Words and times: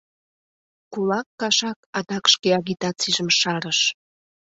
Кулак 0.91 1.27
кашак 1.39 1.79
адак 1.97 2.25
шке 2.33 2.49
агитацийжым 2.59 3.29
шарыш. 3.39 3.79